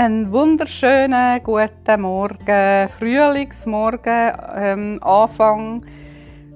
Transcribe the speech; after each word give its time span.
Einen 0.00 0.30
wunderschönen 0.30 1.42
guten 1.42 2.02
Morgen, 2.02 2.88
Frühlingsmorgen, 3.00 4.32
ähm, 4.54 5.00
Anfang 5.02 5.84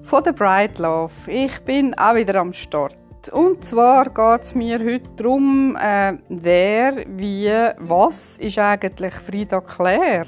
von 0.03 0.23
der 0.23 0.31
Bright 0.31 0.79
Love. 0.79 1.11
Ich 1.27 1.59
bin 1.63 1.93
auch 1.95 2.15
wieder 2.15 2.35
am 2.35 2.53
Start. 2.53 2.95
Und 3.33 3.65
zwar 3.65 4.05
geht 4.05 4.43
es 4.45 4.55
mir 4.55 4.79
heute 4.79 5.09
darum, 5.17 5.75
äh, 5.75 6.13
wer, 6.29 7.03
wie, 7.17 7.51
was 7.79 8.37
ist 8.37 8.59
eigentlich 8.59 9.13
Frida 9.13 9.59
Claire? 9.59 10.27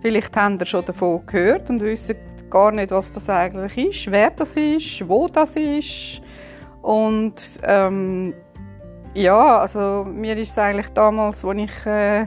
Vielleicht 0.00 0.36
habt 0.36 0.62
ihr 0.62 0.66
schon 0.66 0.84
davon 0.84 1.24
gehört 1.24 1.70
und 1.70 1.80
wisst 1.80 2.16
gar 2.50 2.72
nicht, 2.72 2.90
was 2.90 3.12
das 3.12 3.30
eigentlich 3.30 3.78
ist, 3.78 4.10
wer 4.10 4.32
das 4.32 4.56
ist, 4.56 5.08
wo 5.08 5.28
das 5.28 5.54
ist. 5.54 6.20
Und 6.82 7.34
ähm, 7.62 8.34
ja, 9.14 9.58
also 9.58 10.06
mir 10.10 10.36
ist 10.38 10.50
es 10.50 10.58
eigentlich 10.58 10.88
damals, 10.90 11.44
als 11.44 11.58
ich 11.58 11.86
äh, 11.86 12.26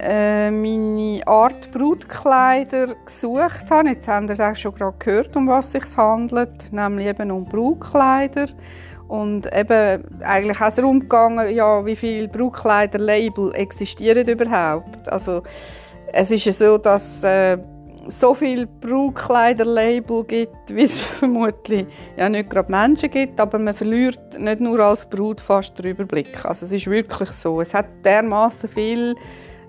äh, 0.00 0.50
meine 0.50 1.26
Art 1.26 1.70
Brutkleider 1.72 2.94
gesucht 3.04 3.70
habe, 3.70 3.90
jetzt 3.90 4.08
haben 4.08 4.28
ihr 4.28 4.40
auch 4.40 4.56
schon 4.56 4.74
gerade 4.74 4.96
gehört, 4.98 5.36
um 5.36 5.48
was 5.48 5.66
es 5.66 5.72
sich 5.72 5.96
handelt, 5.96 6.72
nämlich 6.72 7.06
eben 7.06 7.30
um 7.30 7.44
Brutkleider. 7.44 8.46
Und 9.08 9.52
eben 9.52 10.02
eigentlich 10.22 10.60
auch 10.60 10.72
darum 10.72 11.00
gegangen, 11.00 11.54
ja, 11.54 11.84
wie 11.84 11.94
viele 11.94 12.26
Brutkleider-Label 12.26 13.54
existieren 13.54 14.26
überhaupt. 14.26 15.08
Also 15.08 15.42
es 16.12 16.30
ist 16.30 16.46
ja 16.46 16.52
so, 16.52 16.78
dass 16.78 17.22
äh, 17.22 17.58
so 18.08 18.34
viele 18.34 18.66
Brautkleiderlabel 18.66 20.24
gibt, 20.24 20.56
wie 20.74 20.82
es 20.82 21.00
vermutlich 21.00 21.86
ja 22.16 22.28
nicht 22.28 22.50
gerade 22.50 22.70
Menschen 22.70 23.10
gibt, 23.10 23.40
aber 23.40 23.58
man 23.58 23.74
verliert 23.74 24.38
nicht 24.38 24.60
nur 24.60 24.80
als 24.80 25.06
Brut 25.06 25.40
fast 25.40 25.78
den 25.78 25.86
Überblick. 25.86 26.44
Also 26.44 26.66
es 26.66 26.72
ist 26.72 26.86
wirklich 26.88 27.30
so. 27.30 27.60
Es 27.60 27.74
hat 27.74 27.86
dermaßen 28.04 28.68
viel, 28.68 29.14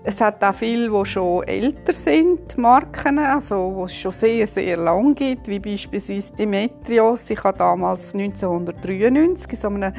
es 0.04 0.20
hat 0.20 0.42
auch 0.44 0.54
viele, 0.54 0.90
die 0.90 1.06
schon 1.06 1.42
älter 1.44 1.92
sind, 1.92 2.56
Marken, 2.58 3.18
also 3.18 3.72
wo 3.74 3.84
es 3.84 3.96
schon 3.96 4.12
sehr, 4.12 4.46
sehr 4.46 4.76
lang 4.76 5.14
gibt, 5.14 5.48
wie 5.48 5.58
beispielsweise 5.58 6.34
Demetrios. 6.34 7.28
Ich 7.30 7.42
habe 7.42 7.58
damals 7.58 8.14
1993 8.14 9.52
in 9.52 9.58
so 9.58 9.68
einem 9.68 9.92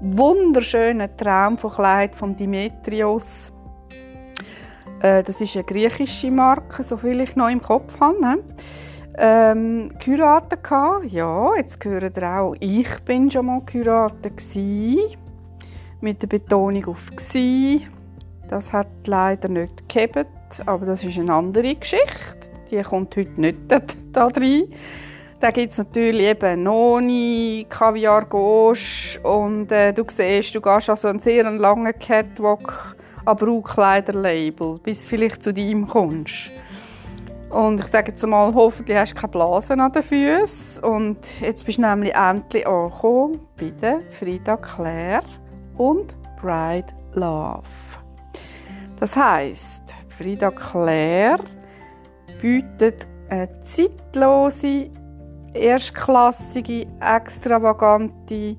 wunderschönen 0.00 1.16
Traum 1.16 1.56
von 1.56 2.36
Demetrios 2.36 3.53
das 5.22 5.40
ist 5.40 5.54
eine 5.54 5.64
griechische 5.64 6.30
Marke, 6.30 6.82
so 6.82 6.96
viel 6.96 7.20
ich 7.20 7.36
noch 7.36 7.50
im 7.50 7.60
Kopf 7.60 8.00
habe. 8.00 8.20
Ne? 8.20 8.38
Ähm, 9.18 9.92
geheiratet 10.02 10.60
hatte. 10.70 11.06
Ja, 11.08 11.54
jetzt 11.56 11.78
gehört 11.78 12.16
ihr 12.16 12.40
auch, 12.40 12.54
ich 12.58 12.88
bin 13.00 13.30
schon 13.30 13.46
mal 13.46 13.60
geheiratet 13.66 14.42
mit 16.00 16.22
der 16.22 16.26
Betonung 16.26 16.86
auf 16.86 17.10
«gsi». 17.14 17.86
Das 18.48 18.72
hat 18.72 18.88
leider 19.06 19.48
nicht 19.48 19.88
gehabt, 19.88 20.26
aber 20.64 20.86
das 20.86 21.04
ist 21.04 21.18
eine 21.18 21.34
andere 21.34 21.74
Geschichte. 21.74 22.50
Die 22.70 22.80
kommt 22.82 23.14
heute 23.16 23.40
nicht 23.40 23.58
da 24.12 24.28
rein. 24.28 24.72
Da 25.40 25.50
gibt 25.50 25.72
es 25.72 25.78
natürlich 25.78 26.28
eben 26.28 26.62
Noni, 26.62 27.66
Kaviar 27.68 28.24
Gauche 28.24 29.20
und 29.22 29.70
äh, 29.70 29.92
du 29.92 30.04
siehst, 30.08 30.54
du 30.54 30.62
gehst 30.62 30.88
also 30.88 31.08
einen 31.08 31.20
sehr 31.20 31.44
langen 31.50 31.92
Catwalk 31.98 32.96
an 33.24 33.36
Brautkleiderlabel, 33.36 34.78
bis 34.82 35.04
du 35.04 35.10
vielleicht 35.10 35.42
zu 35.42 35.52
deinem 35.52 35.86
kommst. 35.86 36.50
Und 37.50 37.78
ich 37.78 37.86
sage 37.86 38.10
jetzt 38.10 38.26
mal, 38.26 38.52
hoffentlich 38.52 38.98
hast 38.98 39.12
du 39.12 39.20
keine 39.20 39.30
Blasen 39.30 39.80
an 39.80 39.92
den 39.92 40.02
Füßen. 40.02 40.82
Und 40.82 41.40
jetzt 41.40 41.64
bist 41.64 41.78
du 41.78 41.82
nämlich 41.82 42.12
endlich 42.14 42.66
angekommen 42.66 43.40
bei 43.58 43.70
der 43.70 44.00
Frida 44.10 44.56
Claire 44.56 45.22
und 45.76 46.16
Bride 46.40 46.92
Love. 47.12 47.62
Das 48.98 49.16
heisst, 49.16 49.94
Frida 50.08 50.50
Claire 50.50 51.38
bietet 52.40 53.06
eine 53.28 53.48
zeitlose, 53.62 54.90
erstklassige, 55.52 56.86
extravagante 57.00 58.56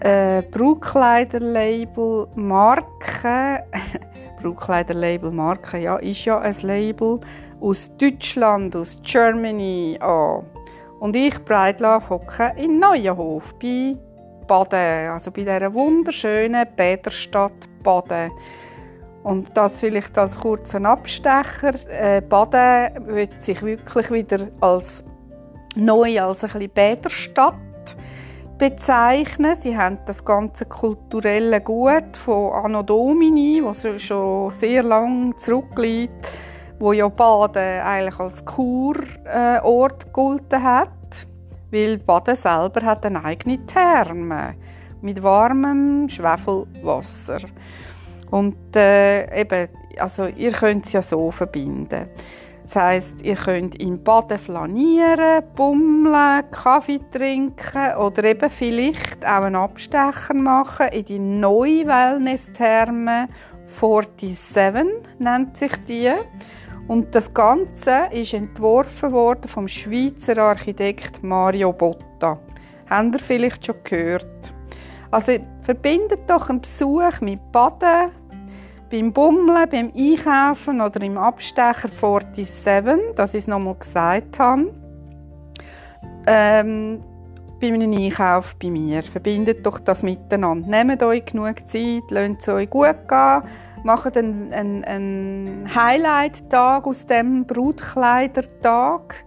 äh, 0.00 0.42
Brautkleiderlabel 0.50 2.28
Marke, 2.34 3.64
Brautkleiderlabel 4.42 5.30
Marke, 5.30 5.78
ja, 5.78 5.96
ist 5.96 6.24
ja 6.24 6.38
ein 6.40 6.54
Label 6.62 7.20
aus 7.60 7.90
Deutschland, 7.98 8.76
aus 8.76 8.96
Germany 9.02 9.98
an. 10.00 10.44
Und 11.00 11.16
ich, 11.16 11.34
hocke 11.48 12.52
in 12.56 12.78
Neuenhof 12.78 13.54
bei 13.60 13.96
Baden, 14.46 15.10
also 15.10 15.30
bei 15.30 15.42
dieser 15.42 15.72
wunderschönen 15.72 16.66
Bäderstadt 16.76 17.52
Baden. 17.82 18.30
Und 19.22 19.56
das 19.56 19.80
vielleicht 19.80 20.18
als 20.18 20.38
kurzen 20.38 20.84
Abstecher. 20.84 21.74
Äh, 21.88 22.20
Baden 22.20 23.06
wird 23.06 23.42
sich 23.42 23.62
wirklich 23.62 24.10
wieder 24.10 24.48
als 24.60 25.02
neu 25.76 26.20
als 26.20 26.44
ein 26.44 26.50
bisschen 26.50 26.70
Bäderstadt 26.70 27.73
bezeichnen. 28.58 29.56
Sie 29.56 29.76
haben 29.76 29.98
das 30.06 30.24
ganze 30.24 30.66
kulturelle 30.66 31.60
Gut 31.60 32.16
von 32.16 32.52
Anno 32.52 32.82
Domini, 32.82 33.60
was 33.62 33.86
schon 34.02 34.50
sehr 34.50 34.82
lang 34.82 35.36
zurückliegt, 35.38 36.28
wo 36.78 36.92
ja 36.92 37.08
Baden 37.08 37.80
eigentlich 37.82 38.18
als 38.18 38.44
Kurort 38.44 40.04
gegolten 40.06 40.62
hat, 40.62 40.88
weil 41.70 41.98
Baden 41.98 42.36
selber 42.36 42.84
hat 42.84 43.06
eine 43.06 43.24
eigene 43.24 43.64
Therme 43.66 44.54
mit 45.00 45.22
warmem 45.22 46.08
Schwefelwasser. 46.08 47.40
Und 48.30 48.74
äh, 48.74 49.40
eben, 49.40 49.68
also 49.98 50.26
ihr 50.26 50.52
könnt 50.52 50.86
es 50.86 50.92
ja 50.92 51.02
so 51.02 51.30
verbinden. 51.30 52.08
Das 52.64 52.76
heisst, 52.76 53.20
ihr 53.20 53.36
könnt 53.36 53.78
im 53.78 54.02
Baden 54.02 54.38
flanieren, 54.38 55.44
bummeln, 55.54 56.50
Kaffee 56.50 56.98
trinken 57.12 57.94
oder 57.98 58.24
eben 58.24 58.48
vielleicht 58.48 59.22
auch 59.22 59.42
einen 59.42 59.56
Abstecher 59.56 60.32
machen 60.32 60.88
in 60.88 61.04
die 61.04 61.18
neue 61.18 61.86
Wellness-Therme 61.86 63.28
47, 63.66 64.86
nennt 65.18 65.58
sich 65.58 65.72
die. 65.86 66.10
Und 66.88 67.14
das 67.14 67.32
Ganze 67.34 68.08
ist 68.12 68.32
entworfen 68.32 69.12
worden 69.12 69.46
vom 69.46 69.68
Schweizer 69.68 70.38
Architekt 70.38 71.22
Mario 71.22 71.70
Botta. 71.70 72.38
Habt 72.88 73.14
ihr 73.14 73.18
vielleicht 73.18 73.66
schon 73.66 73.76
gehört? 73.84 74.54
Also 75.10 75.32
verbindet 75.60 76.28
doch 76.28 76.48
einen 76.48 76.62
Besuch 76.62 77.20
mit 77.20 77.52
Baden, 77.52 78.10
beim 78.94 79.12
Bummeln, 79.12 79.68
beim 79.68 79.92
Einkaufen 79.96 80.80
oder 80.80 81.02
im 81.02 81.18
Abstecher 81.18 81.88
47, 81.88 83.16
dass 83.16 83.34
ich 83.34 83.40
es 83.40 83.46
nochmal 83.48 83.74
gesagt 83.74 84.38
habe, 84.38 84.72
ähm, 86.28 87.02
bei 87.60 87.72
einem 87.72 87.92
Einkauf 87.92 88.54
bei 88.54 88.70
mir. 88.70 89.02
Verbindet 89.02 89.66
doch 89.66 89.80
das 89.80 90.04
miteinander. 90.04 90.68
Nehmt 90.68 91.02
euch 91.02 91.24
genug 91.24 91.66
Zeit, 91.66 92.04
lasst 92.10 92.42
es 92.42 92.48
euch 92.48 92.70
gut 92.70 93.08
gehen, 93.08 93.42
macht 93.82 94.16
einen, 94.16 94.52
einen, 94.52 94.84
einen 94.84 95.74
Highlight-Tag 95.74 96.86
aus 96.86 97.04
dem 97.04 97.46
Brutkleidertag. 97.46 99.24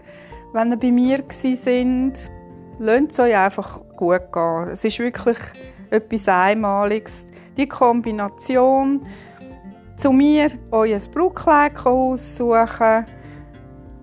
Wenn 0.54 0.72
ihr 0.72 0.78
bei 0.78 0.92
mir 0.92 1.24
sind, 1.30 2.14
lasst 2.80 3.12
es 3.12 3.20
euch 3.20 3.36
einfach 3.36 3.82
gut 3.98 4.32
gehen. 4.32 4.70
Es 4.72 4.86
ist 4.86 5.00
wirklich 5.00 5.40
etwas 5.90 6.28
Einmaliges. 6.30 7.26
Die 7.58 7.68
Kombination 7.68 9.06
zu 9.98 10.12
mir 10.12 10.52
euer 10.70 11.00
Brautkleid 11.12 11.84
aussuchen, 11.84 13.06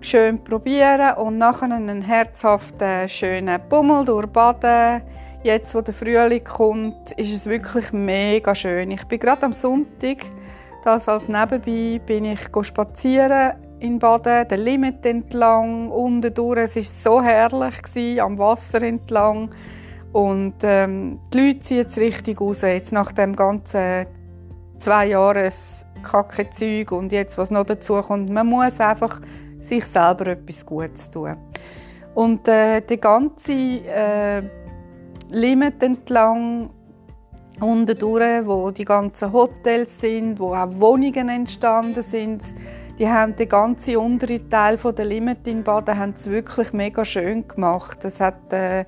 schön 0.00 0.42
probieren 0.42 1.14
und 1.16 1.38
nachher 1.38 1.70
einen 1.70 2.02
herzhaften, 2.02 3.08
schönen 3.08 3.60
Bummel 3.68 4.04
durchbaden. 4.04 5.02
Jetzt, 5.44 5.72
wo 5.74 5.80
der 5.82 5.94
Frühling 5.94 6.42
kommt, 6.42 7.12
ist 7.12 7.32
es 7.32 7.46
wirklich 7.46 7.92
mega 7.92 8.54
schön. 8.54 8.90
Ich 8.90 9.04
bin 9.04 9.20
gerade 9.20 9.44
am 9.44 9.52
Sonntag, 9.52 10.18
das 10.82 11.08
als 11.08 11.28
Nebenbei, 11.28 12.00
bin 12.04 12.24
ich 12.24 12.40
spazieren 12.62 13.52
in 13.78 13.98
Baden, 14.00 14.48
den 14.48 14.60
Limit 14.60 15.06
entlang, 15.06 15.90
unten 15.90 16.34
durch. 16.34 16.58
Es 16.58 16.76
war 16.76 16.82
so 16.82 17.22
herrlich, 17.22 17.82
gewesen, 17.82 18.20
am 18.20 18.38
Wasser 18.38 18.82
entlang. 18.82 19.50
Und 20.12 20.54
ähm, 20.62 21.20
die 21.32 21.38
Leute 21.38 21.60
ziehen 21.60 21.76
jetzt 21.78 21.98
richtig 21.98 22.40
raus, 22.40 22.62
jetzt 22.62 22.92
nach 22.92 23.12
dem 23.12 23.36
ganzen 23.36 24.06
zwei 24.78 25.06
Jahres 25.06 25.84
kacke 26.04 26.48
Zeug 26.50 26.92
und 26.92 27.12
jetzt, 27.12 27.38
was 27.38 27.50
noch 27.50 27.64
dazu 27.64 28.00
kommt, 28.00 28.30
man 28.30 28.46
muss 28.46 28.80
einfach 28.80 29.20
sich 29.58 29.84
selber 29.84 30.28
etwas 30.28 30.64
Gutes 30.64 31.10
tun. 31.10 31.36
Und 32.14 32.46
äh, 32.46 32.80
die 32.80 33.00
ganze 33.00 33.52
äh, 33.52 34.42
Limit 35.30 35.82
entlang 35.82 36.70
unten 37.60 37.98
durch, 37.98 38.46
wo 38.46 38.70
die 38.70 38.84
ganzen 38.84 39.32
Hotels 39.32 40.00
sind, 40.00 40.38
wo 40.38 40.54
auch 40.54 40.68
Wohnungen 40.72 41.28
entstanden 41.28 42.02
sind, 42.02 42.42
die 42.98 43.08
haben 43.08 43.34
den 43.34 43.48
ganzen 43.48 43.96
unteren 43.96 44.48
Teil 44.48 44.78
von 44.78 44.94
der 44.94 45.06
Limit 45.06 45.46
in 45.46 45.64
Baden 45.64 45.98
haben 45.98 46.14
es 46.16 46.30
wirklich 46.30 46.72
mega 46.72 47.04
schön 47.04 47.46
gemacht. 47.48 48.04
Es 48.04 48.20
hat 48.20 48.52
äh, 48.52 48.84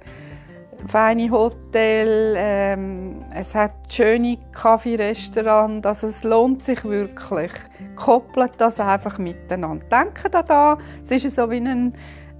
feine 0.86 1.30
Hotel, 1.30 2.34
ähm, 2.36 3.24
es 3.34 3.54
hat 3.54 3.72
schöne 3.88 4.38
Kaffeerestaurants, 4.52 5.86
also 5.86 6.06
es 6.08 6.22
lohnt 6.24 6.62
sich 6.62 6.84
wirklich. 6.84 7.52
Koppelt 7.96 8.52
das 8.58 8.78
einfach 8.80 9.18
miteinander. 9.18 9.84
Denkt 9.90 10.32
daran, 10.32 10.78
es 11.02 11.10
ist 11.10 11.36
so 11.36 11.50
wie 11.50 11.56
ein, 11.56 11.92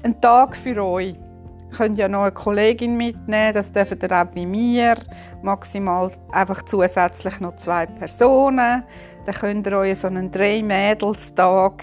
ein 0.02 0.20
Tag 0.20 0.56
für 0.56 0.82
euch. 0.82 1.14
Ihr 1.70 1.76
könnt 1.76 1.98
ja 1.98 2.08
noch 2.08 2.22
eine 2.22 2.32
Kollegin 2.32 2.96
mitnehmen, 2.96 3.52
das 3.52 3.72
dürft 3.72 4.02
ihr 4.02 4.12
auch 4.12 4.26
bei 4.26 4.46
mir. 4.46 4.94
Maximal 5.42 6.10
einfach 6.32 6.62
zusätzlich 6.64 7.40
noch 7.40 7.56
zwei 7.56 7.86
Personen. 7.86 8.84
Dann 9.26 9.34
könnt 9.34 9.66
ihr 9.66 9.78
euch 9.78 9.98
so 9.98 10.06
einen 10.06 10.30
Drei-Mädels-Tag 10.30 11.82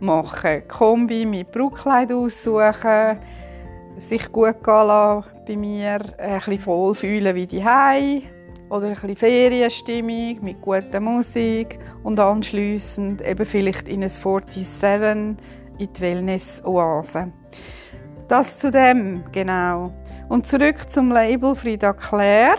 machen. 0.00 0.62
Kombi 0.68 1.26
mit 1.26 1.50
Brautkleid 1.50 2.12
aussuchen, 2.12 3.18
sich 3.98 4.30
gut 4.32 4.62
gehen 4.62 4.86
lassen 4.86 5.24
bei 5.46 5.56
mir, 5.56 6.00
ein 6.18 6.38
bisschen 6.38 6.66
wohlfühlen 6.66 7.34
wie 7.34 7.46
die 7.46 7.64
oder 8.70 8.88
ein 8.88 8.94
bisschen 8.94 9.16
Ferienstimmung 9.16 10.42
mit 10.42 10.60
guter 10.60 11.00
Musik 11.00 11.78
und 12.02 12.18
anschliessend 12.18 13.22
eben 13.22 13.44
vielleicht 13.44 13.88
in 13.88 14.02
ein 14.02 14.08
47 14.08 15.36
in 15.78 15.92
die 15.92 16.00
Wellness-Oase. 16.00 17.32
Das 18.28 18.58
zu 18.58 18.70
dem, 18.70 19.24
genau. 19.32 19.92
Und 20.28 20.46
zurück 20.46 20.88
zum 20.88 21.10
Label 21.12 21.54
Frida 21.54 21.92
Claire. 21.92 22.58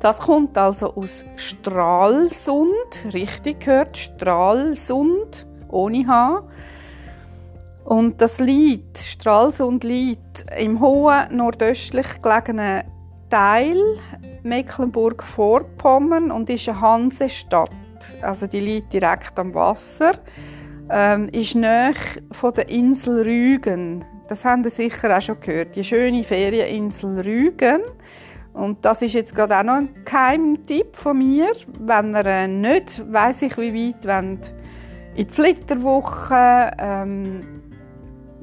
Das 0.00 0.18
kommt 0.18 0.56
also 0.56 0.94
aus 0.94 1.24
Stralsund, 1.36 3.12
richtig 3.12 3.60
gehört, 3.60 3.96
Stralsund, 3.96 5.46
ohne 5.68 6.06
H. 6.06 6.42
Und 7.86 8.20
das 8.20 8.40
liegt, 8.40 8.98
Stralsund 8.98 9.84
liegt 9.84 10.44
im 10.58 10.80
hohen 10.80 11.36
nordöstlich 11.36 12.20
gelegenen 12.20 12.82
Teil 13.30 13.80
Mecklenburg-Vorpommern 14.42 16.32
und 16.32 16.50
ist 16.50 16.68
eine 16.68 16.80
Hansestadt. 16.80 17.70
Also 18.22 18.48
die 18.48 18.58
liegt 18.58 18.92
direkt 18.92 19.38
am 19.38 19.54
Wasser. 19.54 20.14
Ähm, 20.90 21.28
ist 21.28 21.54
nahe 21.54 21.94
von 22.32 22.54
der 22.54 22.68
Insel 22.68 23.22
Rügen. 23.22 24.04
Das 24.26 24.44
haben 24.44 24.64
Sie 24.64 24.70
sicher 24.70 25.16
auch 25.16 25.22
schon 25.22 25.38
gehört. 25.38 25.76
Die 25.76 25.84
schöne 25.84 26.24
Ferieninsel 26.24 27.20
Rügen. 27.20 27.82
Und 28.52 28.84
das 28.84 29.02
ist 29.02 29.14
jetzt 29.14 29.32
gerade 29.32 29.58
auch 29.58 29.62
noch 29.62 29.74
ein 29.74 29.90
Geheimtipp 30.04 30.96
von 30.96 31.18
mir. 31.18 31.52
Wenn 31.78 32.16
ihr 32.16 32.26
äh, 32.26 32.48
nicht 32.48 33.00
weiss 33.12 33.42
ich 33.42 33.56
wie 33.56 33.94
weit 33.94 34.04
wollt, 34.06 34.52
in 35.14 35.26
die 35.28 35.32
Flitterwoche 35.32 36.72
ähm, 36.78 37.56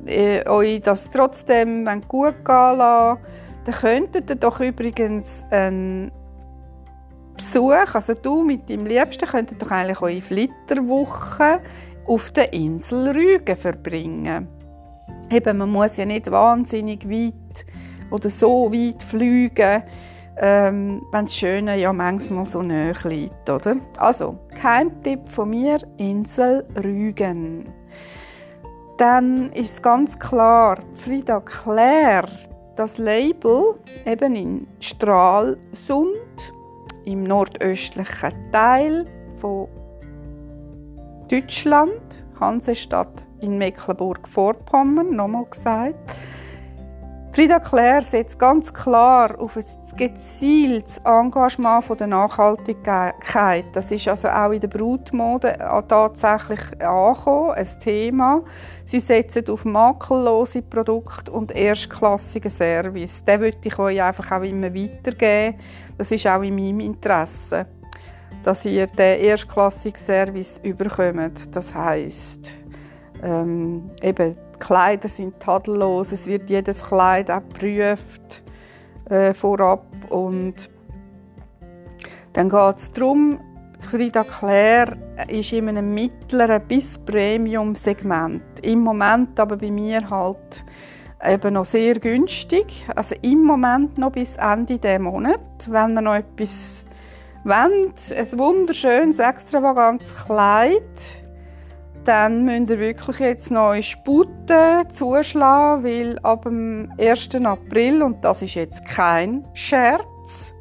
äh, 0.06 0.48
euch 0.48 0.82
das 0.82 1.10
trotzdem 1.10 1.86
gut 2.08 2.46
gehen 2.46 2.78
lassen, 2.78 3.20
dann 3.66 3.76
könntet 3.76 4.30
ihr 4.30 4.36
doch 4.36 4.60
übrigens 4.60 5.44
einen 5.50 6.12
Besuch, 7.36 7.96
also 7.96 8.14
du 8.14 8.44
mit 8.44 8.70
deinem 8.70 8.86
Liebsten, 8.86 9.28
könntet 9.28 9.62
doch 9.62 9.72
eigentlich 9.72 10.02
eure 10.02 10.22
Flitterwoche 10.22 11.62
auf 12.06 12.32
der 12.32 12.54
Insel 12.54 13.10
Rügen 13.10 13.56
verbringen. 13.56 14.48
Eben, 15.32 15.58
man 15.58 15.72
muss 15.72 15.98
ja 15.98 16.06
nicht 16.06 16.30
wahnsinnig 16.30 17.10
weit 17.10 17.66
oder 18.12 18.30
so 18.30 18.72
weit 18.72 19.02
fliegen, 19.02 19.84
ähm, 20.38 21.02
wenn 21.12 21.26
das 21.26 21.36
Schöne 21.36 21.80
ja 21.80 21.94
manchmal 21.94 22.46
so 22.46 22.62
nahe 22.62 22.94
liegt, 23.06 23.50
oder? 23.50 23.78
Also, 23.98 24.38
Tipp 25.04 25.28
von 25.28 25.50
mir, 25.50 25.80
Insel 25.98 26.66
Rügen. 26.84 27.66
Dann 28.98 29.52
ist 29.54 29.82
ganz 29.82 30.18
klar, 30.20 30.78
Frida 30.94 31.40
Claire, 31.42 32.30
das 32.76 32.98
Label 32.98 33.76
eben 34.06 34.36
in 34.36 34.68
Stralsund, 34.80 36.08
im 37.06 37.24
nordöstlichen 37.24 38.34
Teil 38.52 39.06
von 39.38 39.68
Deutschland, 41.30 42.24
Hansestadt 42.40 43.24
in 43.42 43.58
Mecklenburg-Vorpommern, 43.58 45.16
nochmal 45.16 45.46
gesagt, 45.46 45.96
Frida 47.34 47.60
Claire 47.60 48.04
setzt 48.04 48.38
ganz 48.38 48.72
klar 48.72 49.40
auf 49.40 49.58
ein 49.58 49.66
gezieltes 49.98 51.00
Engagement 51.00 51.84
von 51.84 51.98
der 51.98 52.06
Nachhaltigkeit. 52.06 53.66
Das 53.74 53.90
ist 53.90 54.08
also 54.08 54.28
auch 54.28 54.52
in 54.52 54.62
der 54.62 54.68
Brutmode 54.68 55.58
tatsächlich 55.88 56.60
angekommen, 56.80 57.56
ein 57.56 57.68
Thema. 57.80 58.44
Sie 58.86 59.00
setzen 59.00 59.50
auf 59.50 59.66
makellose 59.66 60.62
Produkte 60.62 61.32
und 61.32 61.52
erstklassigen 61.56 62.52
Service. 62.52 63.26
Den 63.26 63.42
würde 63.42 63.58
ich 63.64 63.80
euch 63.80 64.00
einfach 64.00 64.32
auch 64.32 64.44
immer 64.44 64.72
weitergeben. 64.72 65.58
Das 65.98 66.12
ist 66.12 66.28
auch 66.28 66.44
in 66.44 66.54
meinem 66.54 66.82
Interesse, 66.82 67.66
dass 68.44 68.64
ihr 68.64 68.86
den 68.86 69.22
erstklassigen 69.22 70.00
Service 70.00 70.62
überkommt. 70.64 71.56
Das 71.56 71.74
heißt 71.74 72.52
ähm, 73.24 73.90
eben 74.04 74.38
Kleider 74.60 75.08
sind 75.08 75.40
tadellos, 75.40 76.12
es 76.12 76.26
wird 76.26 76.50
jedes 76.50 76.84
Kleid 76.84 77.30
auch 77.30 77.42
geprüft 77.42 78.44
äh, 79.10 79.34
vorab 79.34 79.86
und 80.10 80.70
dann 82.34 82.50
geht 82.50 82.78
es 82.78 82.92
darum, 82.92 83.40
Frida 83.80 84.24
Claire 84.24 84.96
ist 85.28 85.54
in 85.54 85.70
einem 85.70 85.94
mittleren 85.94 86.62
bis 86.68 86.98
Premium-Segment. 86.98 88.42
Im 88.64 88.80
Moment 88.80 89.40
aber 89.40 89.58
bei 89.58 89.70
mir 89.70 90.10
halt 90.10 90.64
eben 91.24 91.54
noch 91.54 91.66
sehr 91.66 91.96
günstig. 91.96 92.86
Also 92.96 93.16
im 93.22 93.44
Moment 93.44 93.98
noch 93.98 94.12
bis 94.12 94.38
Ende 94.38 94.80
des 94.80 95.00
Monats. 95.00 95.70
Wenn 95.70 95.96
ihr 95.96 96.02
noch 96.02 96.16
etwas 96.16 96.86
wollt, 97.44 98.12
ein 98.12 98.40
wunderschönes, 98.40 99.20
extravagantes 99.20 100.16
Kleid 100.26 101.23
dann 102.06 102.46
müsst 102.46 102.70
ihr 102.70 102.80
wirklich 102.80 103.20
jetzt 103.20 103.52
noch 103.52 103.76
Sputen 103.82 104.90
zuschlagen, 104.92 105.84
weil 105.84 106.20
ab 106.20 106.44
dem 106.44 106.92
1. 106.98 107.36
April, 107.44 108.04
und 108.04 108.24
das 108.24 108.42
ist 108.42 108.56
jetzt 108.56 108.86
kein 108.86 109.48
Scherz, 109.54 110.54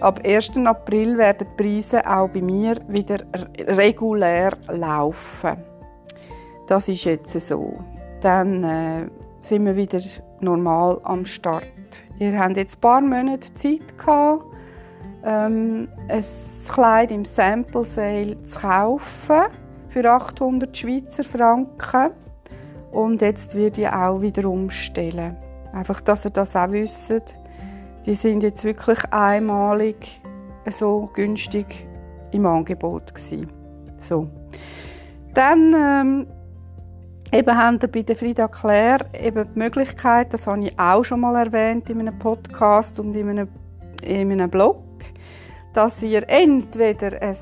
ab 0.00 0.20
1. 0.24 0.56
April 0.64 1.16
werden 1.18 1.46
die 1.48 1.62
Preise 1.62 2.06
auch 2.06 2.28
bei 2.28 2.42
mir 2.42 2.76
wieder 2.88 3.18
regulär 3.58 4.56
laufen. 4.68 5.56
Das 6.66 6.88
ist 6.88 7.04
jetzt 7.04 7.32
so. 7.32 7.78
Dann 8.20 8.64
äh, 8.64 9.06
sind 9.40 9.64
wir 9.66 9.76
wieder 9.76 10.00
normal 10.40 11.00
am 11.04 11.24
Start. 11.24 11.64
Ihr 12.18 12.38
habt 12.38 12.56
jetzt 12.56 12.78
ein 12.78 12.80
paar 12.80 13.00
Monate 13.00 13.54
Zeit 13.54 13.96
gehabt, 13.96 14.44
ähm, 15.24 15.88
ein 16.08 16.24
Kleid 16.68 17.12
im 17.12 17.24
Sample 17.24 17.84
Sale 17.84 18.42
zu 18.42 18.60
kaufen 18.60 19.65
für 19.96 20.10
800 20.10 20.76
Schweizer 20.76 21.24
Franken. 21.24 22.10
Und 22.92 23.22
jetzt 23.22 23.54
wird 23.54 23.78
ich 23.78 23.88
auch 23.88 24.20
wieder 24.20 24.46
umstellen. 24.46 25.34
Einfach, 25.72 26.02
dass 26.02 26.26
ihr 26.26 26.32
das 26.32 26.54
auch 26.54 26.70
wisst. 26.70 27.38
Die 28.04 28.14
sind 28.14 28.42
jetzt 28.42 28.62
wirklich 28.64 28.98
einmalig 29.10 30.20
so 30.68 31.08
günstig 31.14 31.88
im 32.32 32.44
Angebot 32.44 33.14
gewesen. 33.14 33.48
So. 33.96 34.28
Dann 35.32 35.74
ähm, 35.74 36.26
eben 37.32 37.56
haben 37.56 37.80
wir 37.80 37.90
bei 37.90 38.02
der 38.02 38.16
Frida 38.16 38.48
Claire 38.48 39.06
eben 39.18 39.48
die 39.54 39.58
Möglichkeit, 39.58 40.34
das 40.34 40.46
habe 40.46 40.62
ich 40.62 40.78
auch 40.78 41.04
schon 41.04 41.20
mal 41.20 41.36
erwähnt 41.36 41.88
in 41.88 42.00
einem 42.00 42.18
Podcast 42.18 43.00
und 43.00 43.14
in 43.14 43.30
einem, 43.30 43.48
in 44.02 44.30
einem 44.30 44.50
Blog, 44.50 44.76
dass 45.76 46.02
ihr 46.02 46.26
entweder 46.26 47.20
ein 47.20 47.36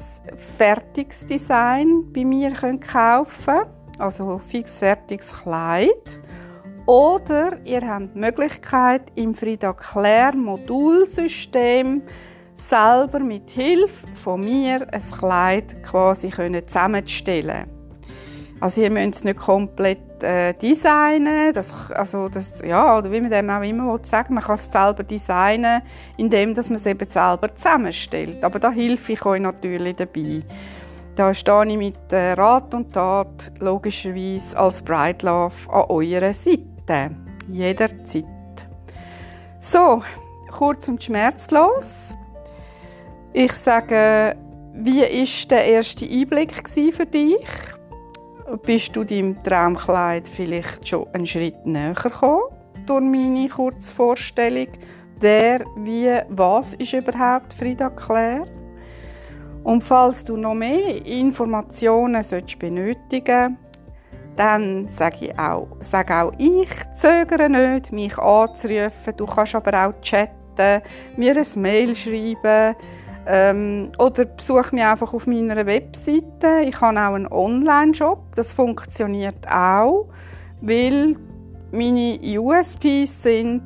fertiges 0.59 1.25
Design 1.25 2.13
bei 2.13 2.25
mir 2.25 2.51
kaufen 2.51 3.45
könnt, 3.45 4.01
also 4.01 4.41
fix 4.45 4.81
fertiges 4.81 5.33
Kleid, 5.33 6.21
oder 6.85 7.65
ihr 7.65 7.89
habt 7.89 8.13
die 8.13 8.19
Möglichkeit, 8.19 9.03
im 9.15 9.35
Frida 9.35 9.73
Claire 9.73 10.37
Modulsystem 10.37 12.03
selber 12.57 13.21
mit 13.21 13.51
Hilfe 13.51 14.09
von 14.15 14.41
mir 14.41 14.85
ein 14.93 15.03
Kleid 15.17 15.81
quasi 15.85 16.31
zusammenzustellen. 16.67 17.71
Also 18.59 18.81
ihr 18.81 18.91
müsst 18.91 19.15
es 19.15 19.25
nicht 19.25 19.39
komplett 19.39 20.14
äh, 20.25 20.55
designen, 20.55 21.53
das, 21.53 21.93
also 21.93 22.29
das, 22.29 22.61
ja, 22.65 22.99
oder 22.99 23.13
wie 23.13 23.21
man 23.21 23.31
dem 23.31 23.51
auch 23.51 23.63
immer 23.63 23.99
sagen 24.03 24.35
man 24.35 24.43
kann 24.43 24.57
es 24.57 24.71
selber 24.71 25.05
designen, 25.05 25.83
indem 26.17 26.55
dass 26.55 26.69
man 26.69 26.77
es 26.77 26.87
eben 26.87 27.09
selber 27.09 27.55
zusammenstellt. 27.55 28.43
Aber 28.43 28.59
da 28.59 28.71
helfe 28.71 29.13
ich 29.13 29.25
euch 29.25 29.41
natürlich 29.41 29.97
dabei. 29.97 30.43
Da 31.15 31.33
stehe 31.33 31.67
ich 31.69 31.77
mit 31.77 32.13
äh, 32.13 32.33
Rat 32.33 32.75
und 32.75 32.93
Tat 32.93 33.53
logischerweise 33.61 34.59
als 34.59 34.83
Bride 34.83 35.25
Love 35.25 35.55
an 35.71 35.85
eurer 35.89 36.33
Seite. 36.33 37.11
Jederzeit. 37.49 38.25
So, 39.61 40.03
kurz 40.51 40.89
und 40.89 41.03
schmerzlos. 41.03 42.15
Ich 43.33 43.53
sage, 43.53 44.37
wie 44.75 45.01
war 45.01 45.49
der 45.51 45.65
erste 45.67 46.05
Einblick 46.05 46.69
für 46.69 47.07
dich? 47.07 47.47
Bist 48.63 48.95
du 48.95 49.05
deinem 49.05 49.43
Traumkleid 49.43 50.29
vielleicht 50.29 50.89
schon 50.89 51.07
einen 51.13 51.27
Schritt 51.27 51.65
näher 51.67 51.95
gekommen 51.95 52.43
durch 52.87 53.03
meine 53.03 53.49
kurze 53.49 53.95
Vorstellung 53.95 54.69
wer, 55.21 55.65
wie, 55.77 56.21
was 56.29 56.75
ist 56.75 56.93
überhaupt 56.93 57.53
Frida 57.55 57.91
Claire. 57.91 58.47
Und 59.63 59.83
falls 59.83 60.25
du 60.25 60.37
noch 60.37 60.55
mehr 60.55 61.05
Informationen 61.07 62.23
benötigen 62.59 63.57
dann 64.37 64.89
sage 64.89 65.27
ich 65.27 65.39
auch, 65.39 65.69
sage 65.81 66.15
auch 66.15 66.33
ich, 66.39 66.69
zögere 66.95 67.49
nicht, 67.49 67.93
mich 67.93 68.19
anzurufen. 68.19 69.17
Du 69.17 69.27
kannst 69.27 69.55
aber 69.55 69.87
auch 69.87 70.01
chatten, 70.01 70.83
mir 71.17 71.37
ein 71.37 71.63
Mail 71.63 71.95
schreiben 71.95 72.75
ähm, 73.27 73.93
oder 73.99 74.25
besuch 74.25 74.73
mich 74.73 74.85
einfach 74.85 75.13
auf 75.15 75.27
meiner 75.27 75.67
Webseite. 75.67 76.63
Ich 76.67 76.81
habe 76.81 76.99
auch 76.99 77.15
einen 77.15 77.27
Online-Shop, 77.27 78.35
das 78.35 78.53
funktioniert 78.53 79.47
auch, 79.51 80.09
weil 80.61 81.17
meine 81.73 82.19
USPs 82.39 83.23
sind 83.23 83.65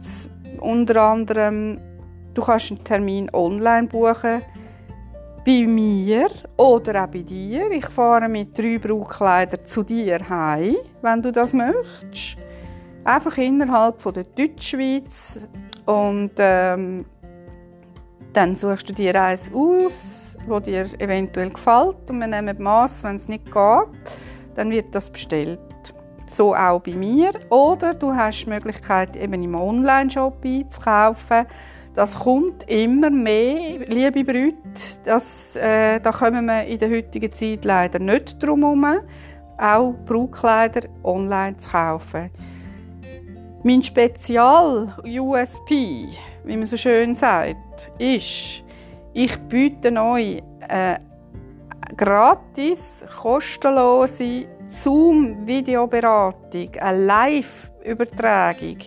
unter 0.60 1.02
anderem, 1.02 1.78
du 2.34 2.42
kannst 2.42 2.70
einen 2.70 2.84
Termin 2.84 3.30
online 3.32 3.86
buchen 3.86 4.42
bei 5.44 5.66
mir 5.66 6.28
oder 6.56 7.04
auch 7.04 7.08
bei 7.08 7.22
dir. 7.22 7.70
Ich 7.70 7.86
fahre 7.86 8.28
mit 8.28 8.56
drei 8.58 8.78
Brautkleidern 8.78 9.64
zu 9.64 9.82
dir 9.82 10.20
heim, 10.28 10.76
wenn 11.02 11.22
du 11.22 11.32
das 11.32 11.52
möchtest. 11.52 12.36
Einfach 13.04 13.38
innerhalb 13.38 14.00
von 14.00 14.14
der 14.14 14.24
Deutschschweiz 14.24 15.38
und 15.86 16.32
ähm, 16.38 17.06
dann 18.38 18.54
suchst 18.54 18.88
du 18.88 18.92
dir 18.92 19.20
eins 19.20 19.50
aus, 19.52 20.38
wo 20.46 20.60
dir 20.60 20.86
eventuell 21.00 21.50
gefällt 21.50 22.08
und 22.08 22.20
wir 22.20 22.28
nehmen 22.28 22.62
Maß, 22.62 23.02
wenn 23.02 23.16
es 23.16 23.26
nicht 23.26 23.46
geht, 23.46 23.88
dann 24.54 24.70
wird 24.70 24.94
das 24.94 25.10
bestellt. 25.10 25.58
So 26.26 26.54
auch 26.54 26.80
bei 26.80 26.94
mir. 26.94 27.32
Oder 27.50 27.94
du 27.94 28.14
hast 28.14 28.44
die 28.44 28.50
Möglichkeit, 28.50 29.16
eben 29.16 29.42
im 29.42 29.56
Online-Shop 29.56 30.36
einzukaufen 30.44 31.46
das 31.94 32.16
kommt 32.16 32.68
immer 32.70 33.10
mehr, 33.10 33.80
liebe 33.88 34.22
Brüder. 34.22 34.56
Das, 35.02 35.56
äh, 35.56 35.98
da 35.98 36.12
kommen 36.12 36.46
wir 36.46 36.64
in 36.64 36.78
der 36.78 36.90
heutigen 36.90 37.32
Zeit 37.32 37.64
leider 37.64 37.98
nicht 37.98 38.40
drum 38.40 38.60
herum, 38.60 38.86
auch 39.56 39.94
Brautkleider 40.06 40.82
online 41.02 41.56
zu 41.56 41.70
kaufen. 41.70 42.30
Mein 43.64 43.82
Spezial-USP, 43.82 46.06
wie 46.48 46.56
man 46.56 46.66
so 46.66 46.76
schön 46.78 47.14
sagt, 47.14 47.92
ist, 47.98 48.64
ich 49.12 49.36
biete 49.50 49.92
euch 50.00 50.42
eine 50.66 50.98
gratis, 51.94 53.04
kostenlose 53.20 54.46
Zoom-Videoberatung, 54.66 56.70
eine 56.80 57.04
Live-Übertragung 57.04 58.78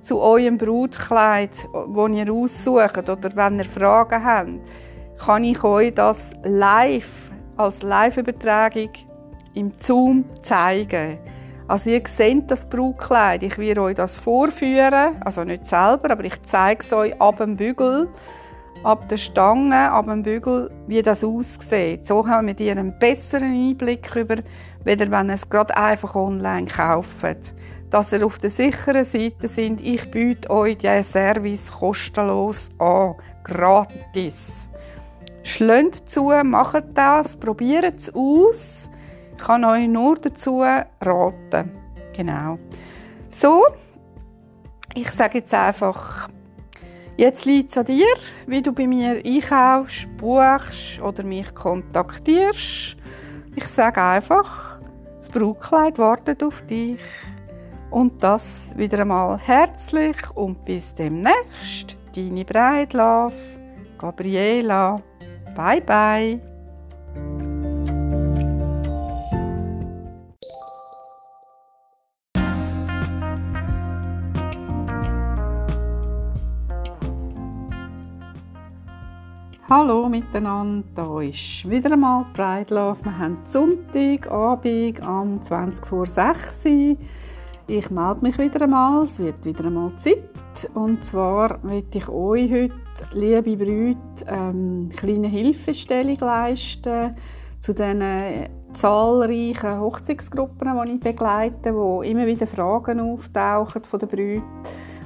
zu 0.00 0.18
eurem 0.18 0.56
Brutkleid, 0.56 1.50
das 1.72 2.10
ihr 2.10 2.32
aussucht 2.32 3.10
oder 3.10 3.36
wenn 3.36 3.58
ihr 3.58 3.66
Fragen 3.66 4.24
habt, 4.24 4.60
kann 5.18 5.44
ich 5.44 5.62
euch 5.62 5.92
das 5.94 6.32
live, 6.42 7.30
als 7.58 7.82
Live-Übertragung 7.82 8.88
im 9.52 9.72
Zoom 9.78 10.24
zeigen. 10.42 11.18
Also 11.66 11.88
ihr 11.88 12.02
seht 12.06 12.50
das 12.50 12.64
Brutkleid, 12.66 13.42
ich 13.42 13.56
werde 13.56 13.82
euch 13.82 13.94
das 13.94 14.18
vorführen, 14.18 15.16
also 15.20 15.44
nicht 15.44 15.66
selber, 15.66 16.10
aber 16.10 16.24
ich 16.24 16.42
zeige 16.42 16.82
es 16.82 16.92
euch 16.92 17.18
ab 17.20 17.38
dem 17.38 17.56
Bügel, 17.56 18.08
ab 18.82 19.08
der 19.08 19.16
Stange, 19.16 19.90
ab 19.90 20.04
dem 20.06 20.22
Bügel, 20.22 20.70
wie 20.86 21.00
das 21.00 21.24
aussieht. 21.24 22.06
So 22.06 22.26
haben 22.28 22.48
wir 22.48 22.54
dir 22.54 22.72
einen 22.72 22.98
besseren 22.98 23.54
Einblick 23.54 24.14
über, 24.14 24.36
weder 24.84 25.10
wenn 25.10 25.30
ihr 25.30 25.34
es 25.36 25.48
gerade 25.48 25.74
einfach 25.76 26.14
online 26.14 26.66
kauft 26.66 27.24
dass 27.94 28.12
ihr 28.12 28.26
auf 28.26 28.40
der 28.40 28.50
sicheren 28.50 29.04
Seite 29.04 29.46
sind. 29.46 29.80
Ich 29.80 30.10
biete 30.10 30.50
euch 30.50 30.78
diesen 30.78 31.04
Service 31.04 31.70
kostenlos 31.70 32.68
an, 32.78 33.14
gratis. 33.44 34.68
Schlönt 35.44 36.10
zu, 36.10 36.32
macht 36.42 36.82
das, 36.94 37.36
probiert 37.36 38.00
es 38.00 38.12
aus. 38.12 38.88
Ich 39.36 39.44
kann 39.44 39.64
euch 39.64 39.88
nur 39.88 40.16
dazu 40.16 40.60
raten. 40.60 41.70
Genau. 42.16 42.58
So, 43.28 43.64
ich 44.94 45.10
sage 45.10 45.38
jetzt 45.38 45.52
einfach, 45.52 46.28
jetzt 47.16 47.44
liegt 47.44 47.70
es 47.72 47.78
an 47.78 47.86
dir, 47.86 48.14
wie 48.46 48.62
du 48.62 48.72
bei 48.72 48.86
mir 48.86 49.20
einkaufst, 49.24 50.08
buchst 50.16 51.00
oder 51.02 51.24
mich 51.24 51.52
kontaktierst. 51.54 52.96
Ich 53.56 53.66
sage 53.66 54.00
einfach, 54.00 54.80
das 55.18 55.28
Brautkleid 55.28 55.98
wartet 55.98 56.42
auf 56.42 56.62
dich. 56.62 57.00
Und 57.90 58.22
das 58.22 58.72
wieder 58.76 59.00
einmal 59.00 59.38
herzlich 59.38 60.16
und 60.34 60.64
bis 60.64 60.94
demnächst. 60.94 61.96
Deine 62.14 62.44
Breitlauf, 62.44 63.34
Gabriela. 63.98 65.00
Bye 65.54 65.80
bye. 65.80 67.53
Hallo 79.70 80.10
miteinander, 80.10 80.84
da 80.94 81.20
ist 81.22 81.70
wieder 81.70 81.90
einmal 81.92 82.26
Breitlauf. 82.34 83.02
Wir 83.02 83.18
haben 83.18 83.38
Sonntagabend 83.46 85.00
am 85.02 85.42
20 85.42 85.86
vor 85.86 86.04
6 86.04 86.66
Uhr. 86.66 86.96
Ich 87.66 87.88
melde 87.88 88.20
mich 88.20 88.36
wieder 88.36 88.60
einmal, 88.60 89.04
es 89.04 89.18
wird 89.18 89.42
wieder 89.42 89.64
einmal 89.64 89.96
Zeit. 89.96 90.68
Und 90.74 91.02
zwar 91.02 91.60
möchte 91.62 91.96
ich 91.96 92.08
euch 92.10 92.52
heute, 92.52 92.74
liebe 93.14 93.56
Brüder, 93.56 93.98
ähm, 94.26 94.90
kleine 94.94 95.28
Hilfestellung 95.28 96.18
leisten 96.20 97.16
zu 97.58 97.72
diesen 97.72 98.50
zahlreichen 98.74 99.80
Hochzeitsgruppen, 99.80 100.76
die 100.84 100.92
ich 100.92 101.00
begleite, 101.00 101.74
wo 101.74 102.02
immer 102.02 102.26
wieder 102.26 102.46
Fragen 102.46 103.00
auftauchen 103.00 103.82
von 103.82 103.98
den 103.98 104.08
Brüdern. 104.10 104.42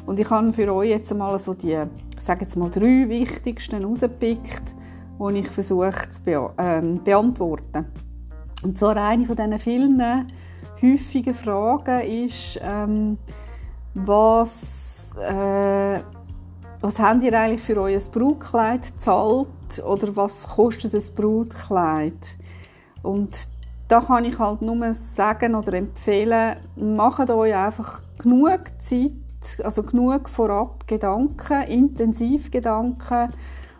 Und 0.04 0.18
ich 0.18 0.28
habe 0.28 0.52
für 0.52 0.74
euch 0.74 0.90
jetzt 0.90 1.14
mal 1.14 1.38
so 1.38 1.54
die, 1.54 1.80
sage 2.22 2.42
jetzt 2.42 2.56
mal, 2.56 2.70
drei 2.70 3.08
wichtigsten 3.08 3.84
rausgepickt, 3.84 4.74
die 5.20 5.38
ich 5.38 5.48
versuche 5.48 6.10
zu 6.10 6.22
be 6.22 6.50
ähm, 6.58 7.02
beantworten. 7.02 7.86
Und 8.62 8.78
zwar 8.78 8.96
eine 8.96 9.26
von 9.26 9.36
diesen 9.36 9.58
vielen 9.58 10.26
häufige 10.82 11.34
Frage 11.34 12.02
ist, 12.02 12.60
ähm, 12.62 13.18
was, 13.94 15.12
äh, 15.16 16.00
was 16.80 16.98
habt 16.98 17.22
ihr 17.22 17.38
eigentlich 17.38 17.62
für 17.62 17.80
euer 17.80 18.00
Brautkleid 18.12 18.92
gezahlt 18.92 19.82
oder 19.84 20.16
was 20.16 20.48
kostet 20.48 20.94
das 20.94 21.10
Brautkleid? 21.10 22.36
Und 23.02 23.48
da 23.88 24.00
kann 24.00 24.24
ich 24.24 24.38
halt 24.38 24.62
nur 24.62 24.94
sagen 24.94 25.54
oder 25.54 25.72
empfehlen, 25.74 26.56
macht 26.76 27.30
euch 27.30 27.54
einfach 27.54 28.02
genug 28.18 28.60
Zeit, 28.80 29.12
also 29.62 29.82
genug 29.82 30.28
vorab 30.28 30.86
Gedanken, 30.86 31.62
intensiv 31.62 32.50
Gedanken, 32.50 33.30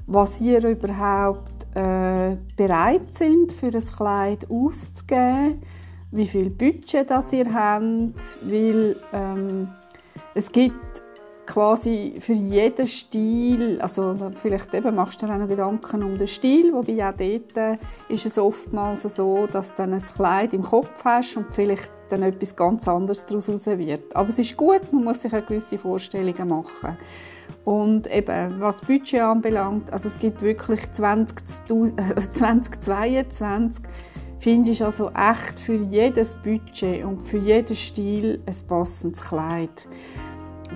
was 0.07 0.41
ihr 0.41 0.65
überhaupt 0.65 1.67
äh, 1.75 2.37
bereit 2.57 3.15
sind, 3.15 3.53
für 3.53 3.67
ein 3.67 3.87
Kleid 3.97 4.50
auszugeben 4.50 5.61
wie 6.11 6.27
viel 6.27 6.50
Budget 6.50 7.11
das 7.11 7.33
ihr 7.33 7.53
habt, 7.53 8.38
weil 8.43 8.97
ähm, 9.12 9.69
es 10.35 10.50
gibt 10.50 11.03
quasi 11.49 12.17
für 12.21 12.35
jeden 12.35 12.87
Stil, 12.87 13.81
also 13.81 14.14
vielleicht 14.35 14.75
eben 14.75 14.95
machst 14.95 15.23
du 15.23 15.26
dir 15.26 15.33
auch 15.33 15.38
noch 15.38 15.49
Gedanken 15.49 16.02
um 16.02 16.19
den 16.19 16.28
Stil, 16.28 16.75
wobei 16.75 17.09
auch 17.09 17.14
dort 17.17 17.78
ist 18.09 18.26
es 18.26 18.38
oftmals 18.38 19.02
so, 19.02 19.47
dass 19.47 19.71
du 19.71 19.76
dann 19.78 19.95
ein 19.95 20.02
Kleid 20.02 20.52
im 20.52 20.62
Kopf 20.62 21.05
hast 21.05 21.38
und 21.38 21.47
vielleicht 21.52 21.90
dann 22.11 22.23
etwas 22.23 22.55
ganz 22.55 22.87
anderes 22.87 23.25
daraus 23.25 23.49
wird. 23.49 24.14
Aber 24.14 24.28
es 24.28 24.38
ist 24.38 24.57
gut, 24.57 24.93
man 24.93 25.05
muss 25.05 25.23
sich 25.23 25.33
eine 25.33 25.43
gewisse 25.43 25.78
Vorstellungen 25.78 26.49
machen. 26.49 26.99
Und 27.64 28.14
eben, 28.14 28.61
was 28.61 28.83
Budget 28.83 29.21
anbelangt, 29.21 29.90
also 29.90 30.09
es 30.09 30.19
gibt 30.19 30.43
wirklich 30.43 30.81
20, 30.93 31.67
2022 32.33 33.85
finde 34.38 34.71
ich 34.71 34.85
also 34.85 35.11
echt 35.11 35.59
für 35.59 35.75
jedes 35.75 36.37
Budget 36.37 37.05
und 37.05 37.26
für 37.26 37.38
jeden 37.38 37.75
Stil 37.75 38.43
ein 38.47 38.69
passendes 38.69 39.23
Kleid. 39.23 39.88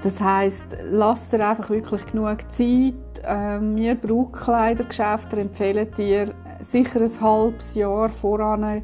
Das 0.01 0.21
heißt, 0.21 0.79
lasst 0.91 1.33
dir 1.33 1.47
einfach 1.47 1.71
wirklich 1.71 2.05
genug 2.07 2.39
Zeit. 2.51 2.95
Ähm, 3.25 3.77
wir 3.77 3.95
Brautkleidergeschäfte 3.95 5.41
empfehlen 5.41 5.89
dir 5.97 6.35
sicher 6.61 7.01
ein 7.01 7.21
halbes 7.21 7.75
Jahr 7.75 8.09
voran 8.09 8.83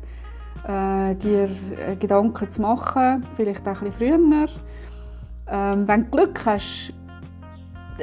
äh, 0.66 1.14
dir 1.14 1.48
äh, 1.76 1.96
Gedanken 1.96 2.50
zu 2.50 2.62
machen, 2.62 3.24
vielleicht 3.36 3.66
auch 3.66 3.80
ein 3.82 3.90
bisschen 3.90 4.30
früher. 4.30 4.48
Ähm, 5.50 5.88
wenn 5.88 6.04
du 6.04 6.10
Glück 6.10 6.44
hast, 6.44 6.92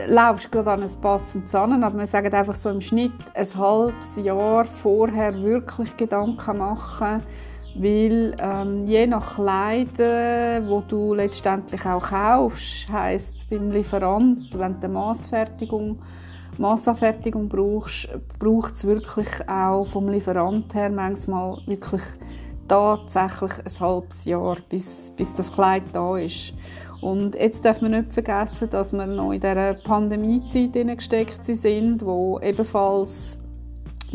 laufst 0.08 0.52
gerade 0.52 0.72
an 0.72 0.84
ein 0.84 1.02
passendes 1.02 1.54
an, 1.56 1.84
aber 1.84 2.00
wir 2.00 2.08
sagen 2.08 2.34
einfach 2.34 2.56
so 2.56 2.70
im 2.70 2.82
Schnitt 2.82 3.14
ein 3.34 3.48
halbes 3.56 4.18
Jahr 4.18 4.66
vorher 4.66 5.42
wirklich 5.42 5.96
Gedanken 5.96 6.58
machen, 6.58 7.22
weil 7.75 8.36
ähm, 8.39 8.86
je 8.86 9.05
nach 9.05 9.36
Kleidern, 9.36 10.67
wo 10.70 10.82
du 10.82 11.13
letztendlich 11.13 11.86
auch 11.86 12.10
kaufst, 12.10 12.91
heisst 12.91 13.50
beim 13.50 13.72
Lieferant, 13.72 14.58
wenn 14.58 14.79
du 14.79 14.88
Massfertigung 14.88 16.00
Massanfertigung 16.58 17.50
brauchst, 17.50 18.08
braucht 18.39 18.75
es 18.75 18.86
wirklich 18.86 19.27
auch 19.48 19.86
vom 19.88 20.08
Lieferant 20.10 20.74
her 20.74 20.89
manchmal 20.89 21.58
wirklich 21.65 22.01
tatsächlich 22.67 23.51
ein 23.60 23.79
halbes 23.79 24.25
Jahr, 24.25 24.58
bis, 24.70 25.12
bis 25.15 25.34
das 25.36 25.51
Kleid 25.51 25.84
da 25.91 26.17
ist. 26.17 26.53
Und 27.01 27.36
jetzt 27.36 27.63
darf 27.65 27.82
man 27.82 27.91
nicht 27.91 28.13
vergessen, 28.13 28.70
dass 28.70 28.94
wir 28.94 29.05
noch 29.05 29.32
in 29.32 29.41
dieser 29.41 29.74
Pandemiezeit 29.74 30.74
gesteckt 30.74 31.44
sind, 31.44 32.03
wo 32.05 32.39
ebenfalls 32.39 33.38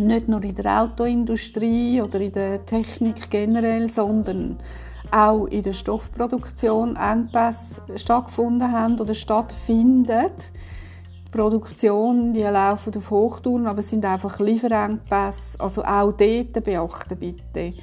nicht 0.00 0.28
nur 0.28 0.42
in 0.42 0.54
der 0.54 0.82
Autoindustrie 0.82 2.00
oder 2.02 2.20
in 2.20 2.32
der 2.32 2.64
Technik 2.66 3.30
generell, 3.30 3.90
sondern 3.90 4.58
auch 5.10 5.46
in 5.46 5.62
der 5.62 5.72
Stoffproduktion 5.72 6.96
Engpässe 6.96 7.82
stattgefunden 7.96 8.70
haben 8.70 9.00
oder 9.00 9.14
stattfinden. 9.14 10.30
Die 11.26 11.30
Produktion, 11.30 12.32
die 12.32 12.42
laufen 12.42 12.96
auf 12.96 13.10
Hochtouren, 13.10 13.66
aber 13.66 13.80
es 13.80 13.90
sind 13.90 14.04
einfach 14.04 14.38
Lieferengpässe. 14.40 15.60
Also 15.60 15.84
auch 15.84 16.12
dort 16.12 16.64
beachten 16.64 17.16
bitte. 17.18 17.74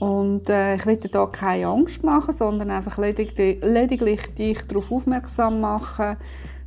Und 0.00 0.48
äh, 0.48 0.76
ich 0.76 0.86
will 0.86 0.96
dir 0.96 1.10
da 1.10 1.26
keine 1.26 1.66
Angst 1.66 2.02
machen, 2.02 2.32
sondern 2.32 2.70
einfach 2.70 2.96
lediglich, 2.96 3.58
lediglich 3.60 4.34
dich 4.34 4.62
darauf 4.66 4.90
aufmerksam 4.90 5.60
machen, 5.60 6.16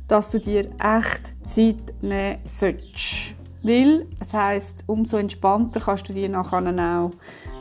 dass 0.06 0.30
du 0.30 0.38
dir 0.38 0.70
echt 0.80 1.32
Zeit 1.44 2.00
nehmen 2.00 2.38
solltest. 2.46 3.34
Weil 3.64 4.06
es 4.20 4.34
heisst, 4.34 4.84
umso 4.86 5.16
entspannter 5.16 5.80
kannst 5.80 6.06
du 6.08 6.12
dir 6.12 6.28
nachher 6.28 6.62
auch 7.00 7.12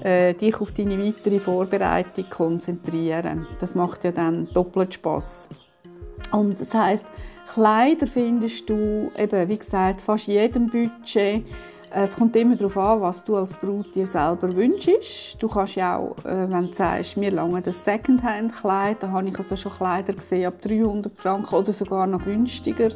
äh, 0.05 0.33
dich 0.33 0.59
auf 0.59 0.73
deine 0.73 1.01
weitere 1.01 1.39
Vorbereitung 1.39 2.25
konzentrieren. 2.29 3.47
Das 3.59 3.73
macht 3.73 4.03
ja 4.03 4.11
dann 4.11 4.49
doppelt 4.53 4.93
Spaß. 4.95 5.47
Und 6.33 6.59
das 6.59 6.73
heisst, 6.73 7.05
Kleider 7.53 8.05
findest 8.05 8.69
du 8.69 9.11
eben, 9.17 9.47
wie 9.47 9.57
gesagt, 9.57 10.01
fast 10.01 10.27
jedem 10.27 10.69
Budget. 10.69 11.45
Es 11.89 12.15
kommt 12.15 12.35
immer 12.35 12.55
darauf 12.55 12.75
an, 12.77 13.01
was 13.01 13.23
du 13.23 13.37
als 13.37 13.53
Brut 13.53 13.95
dir 13.95 14.07
selber 14.07 14.51
wünschst. 14.53 15.41
Du 15.41 15.47
kannst 15.47 15.75
ja 15.75 15.97
auch, 15.97 16.17
äh, 16.25 16.51
wenn 16.51 16.67
du 16.67 16.73
sagst, 16.73 17.15
mir 17.15 17.31
lange 17.31 17.61
das 17.61 17.85
Secondhand-Kleid, 17.85 18.97
da 19.01 19.11
habe 19.11 19.29
ich 19.29 19.37
also 19.37 19.55
schon 19.55 19.71
Kleider 19.71 20.13
gesehen 20.13 20.47
ab 20.47 20.61
300 20.63 21.15
Franken 21.15 21.55
oder 21.55 21.71
sogar 21.71 22.07
noch 22.07 22.23
günstiger. 22.23 22.89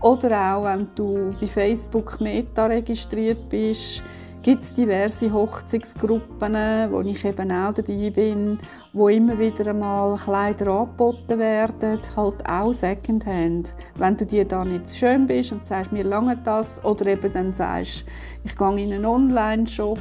Oder 0.00 0.54
auch, 0.54 0.64
wenn 0.64 0.88
du 0.94 1.34
bei 1.40 1.46
Facebook 1.46 2.20
Meta 2.20 2.66
registriert 2.66 3.48
bist, 3.48 4.02
gibt 4.42 4.62
es 4.62 4.72
diverse 4.72 5.32
Hochzeitsgruppen, 5.32 6.54
wo 6.90 7.00
ich 7.00 7.24
eben 7.24 7.50
auch 7.50 7.74
dabei 7.74 8.10
bin, 8.10 8.58
wo 8.92 9.08
immer 9.08 9.38
wieder 9.38 9.66
einmal 9.66 10.16
Kleider 10.16 10.68
angeboten 10.68 11.38
werden, 11.38 11.98
halt 12.16 12.48
auch 12.48 12.72
Secondhand. 12.72 13.74
Wenn 13.96 14.16
du 14.16 14.24
dir 14.24 14.44
da 14.44 14.64
nicht 14.64 14.90
schön 14.90 15.26
bist 15.26 15.50
und 15.50 15.64
sagst, 15.64 15.90
mir 15.90 16.04
lange 16.04 16.36
das, 16.44 16.82
oder 16.84 17.06
eben 17.06 17.32
dann 17.32 17.52
sagst, 17.52 18.04
ich 18.44 18.56
gehe 18.56 18.80
in 18.80 18.92
einen 18.92 19.04
Online-Shop 19.04 19.98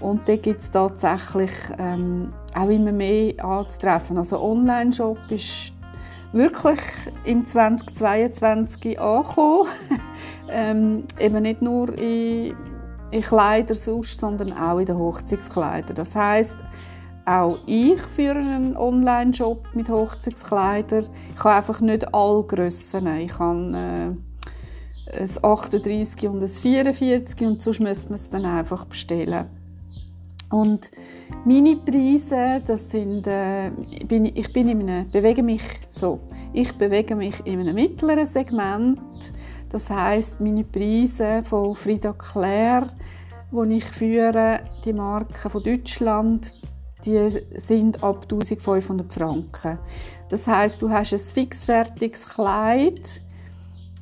und 0.00 0.28
da 0.28 0.36
gibt 0.36 0.60
es 0.60 0.70
tatsächlich 0.70 1.52
ähm, 1.78 2.32
auch 2.54 2.68
immer 2.68 2.92
mehr 2.92 3.42
anzutreffen. 3.42 4.18
Also 4.18 4.40
Online-Shop 4.42 5.18
ist 5.30 5.72
wirklich 6.32 6.80
im 7.24 7.46
2022 7.46 8.98
angekommen. 8.98 9.68
ähm, 10.50 11.04
eben 11.18 11.42
nicht 11.42 11.62
nur 11.62 11.96
in, 11.96 12.54
in 13.10 13.22
Kleider 13.22 13.74
sonst, 13.74 14.20
sondern 14.20 14.52
auch 14.52 14.78
in 14.78 14.86
den 14.86 14.98
Hochzeitskleidern. 14.98 15.94
Das 15.94 16.14
heißt, 16.14 16.56
auch 17.24 17.58
ich 17.66 18.00
führe 18.00 18.38
einen 18.38 18.76
Online-Shop 18.76 19.68
mit 19.74 19.88
Hochzeitskleidern. 19.88 21.08
Ich 21.34 21.44
habe 21.44 21.56
einfach 21.56 21.80
nicht 21.80 22.12
alle 22.12 22.42
Grössen. 22.42 23.06
Ich 23.18 23.38
habe 23.38 24.16
äh, 25.08 25.18
ein 25.20 25.30
38 25.42 26.28
und 26.28 26.42
ein 26.42 26.48
44 26.48 27.46
und 27.46 27.62
sonst 27.62 27.80
müssen 27.80 28.10
wir 28.10 28.16
es 28.16 28.30
dann 28.30 28.44
einfach 28.44 28.86
bestellen. 28.86 29.61
Und 30.52 30.90
meine 31.46 31.76
Preise, 31.76 32.62
das 32.66 32.90
sind, 32.90 33.26
äh, 33.26 33.70
bin, 34.06 34.26
ich 34.26 34.52
bin 34.52 34.68
in 34.68 34.82
einem, 34.82 35.10
bewege 35.10 35.42
mich 35.42 35.62
so, 35.88 36.20
ich 36.52 36.76
bewege 36.76 37.16
mich 37.16 37.44
in 37.46 37.58
einem 37.58 37.74
mittleren 37.74 38.26
Segment. 38.26 39.00
Das 39.70 39.88
heißt, 39.88 40.42
meine 40.42 40.64
Preise 40.64 41.42
von 41.42 41.74
Frida 41.74 42.12
Claire, 42.12 42.88
die 43.50 43.78
ich 43.78 43.84
führe, 43.84 44.60
die 44.84 44.92
Marke 44.92 45.48
von 45.48 45.62
Deutschland, 45.62 46.52
die 47.06 47.30
sind 47.56 48.02
ab 48.02 48.26
1500 48.30 49.10
Franken. 49.10 49.78
Das 50.28 50.46
heißt, 50.46 50.82
du 50.82 50.90
hast 50.90 51.14
ein 51.14 51.18
fixfertiges 51.18 52.28
Kleid. 52.28 53.22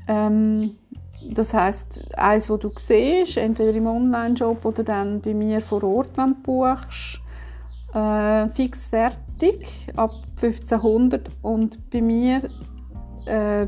Ähm, 0.09 0.80
das 1.29 1.53
heißt, 1.53 2.17
eins, 2.17 2.47
das 2.47 2.59
du 2.59 2.71
siehst, 2.77 3.37
entweder 3.37 3.75
im 3.75 3.87
Online-Shop 3.87 4.65
oder 4.65 4.83
dann 4.83 5.21
bei 5.21 5.35
mir 5.35 5.61
vor 5.61 5.83
Ort, 5.85 6.11
wenn 6.17 6.35
du 6.35 6.43
buchst, 6.43 7.21
äh, 7.95 8.49
fix 8.51 8.89
fertig, 8.89 9.67
ab 9.97 10.13
1500 10.41 11.29
und 11.43 11.91
bei 11.91 12.01
mir, 12.01 12.43
äh, 13.27 13.67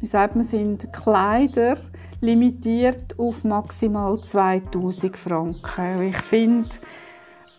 wie 0.00 0.06
sagt 0.06 0.34
man, 0.34 0.44
sind 0.44 0.92
Kleider 0.92 1.76
limitiert 2.20 3.18
auf 3.18 3.44
maximal 3.44 4.20
2000 4.20 5.16
Franken. 5.16 6.02
Ich 6.02 6.18
finde, 6.18 6.68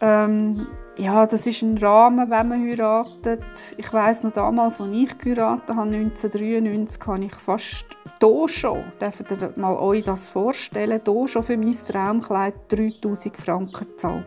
ähm, 0.02 0.68
ja, 0.98 1.26
das 1.26 1.48
ist 1.48 1.62
ein 1.62 1.78
Rahmen, 1.78 2.30
wenn 2.30 2.50
man 2.50 2.68
heiratet. 2.68 3.44
Ich 3.78 3.92
weiß 3.92 4.24
noch 4.24 4.34
damals, 4.34 4.80
als 4.80 4.92
ich 4.94 5.18
geheiratet 5.18 5.70
habe, 5.70 5.90
1993, 5.90 7.08
habe 7.08 7.26
ich 7.26 7.36
fast 7.36 7.86
hier 8.22 8.48
schon, 8.48 8.84
dürft 9.00 9.32
ihr 9.32 9.54
mal 9.56 9.76
euch 9.76 10.04
das 10.04 10.30
vorstellen, 10.30 11.02
hier 11.04 11.28
schon 11.28 11.44
für 11.44 11.58
mein 11.58 11.72
Traumkleid 11.74 12.54
3000 12.70 13.36
Franken 13.36 13.88
gezahlt. 13.88 14.26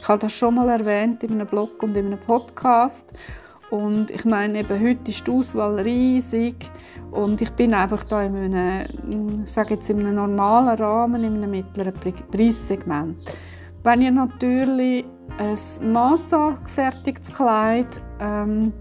Ich 0.00 0.08
habe 0.08 0.20
das 0.20 0.32
schon 0.32 0.54
mal 0.54 0.68
erwähnt 0.68 1.22
in 1.22 1.32
einem 1.32 1.46
Blog 1.46 1.82
und 1.82 1.96
in 1.96 2.06
einem 2.06 2.18
Podcast. 2.18 3.12
Und 3.70 4.10
ich 4.10 4.24
meine, 4.24 4.60
eben, 4.60 4.80
heute 4.80 5.10
ist 5.10 5.26
die 5.26 5.30
Auswahl 5.30 5.80
riesig 5.80 6.70
und 7.10 7.40
ich 7.40 7.50
bin 7.50 7.74
einfach 7.74 8.04
da 8.04 8.22
in 8.22 8.36
einem, 8.36 9.46
sage 9.46 9.74
jetzt 9.74 9.90
in 9.90 10.00
einem 10.00 10.14
normalen 10.14 10.78
Rahmen, 10.78 11.24
in 11.24 11.36
einem 11.36 11.50
mittleren 11.50 11.94
Preissegment. 12.30 13.16
Wenn 13.82 14.02
ihr 14.02 14.10
natürlich 14.10 15.04
ein 15.38 15.92
massangefertigtes 15.92 17.34
Kleid 17.34 18.00
ähm, 18.20 18.72